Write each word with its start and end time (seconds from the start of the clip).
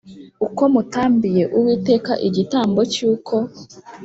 Uko 0.47 0.61
mutambiye 0.73 1.43
uwiteka 1.57 2.13
igitambo 2.27 2.79
cy 2.93 3.01
uko 3.11 3.35